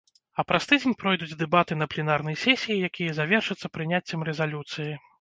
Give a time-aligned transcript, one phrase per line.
[0.39, 4.93] А праз тыдзень пройдуць дэбаты на пленарнай сесіі, якія завершацца прыняццем рэзалюцыі.